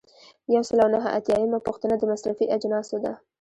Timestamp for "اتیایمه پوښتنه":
1.17-1.95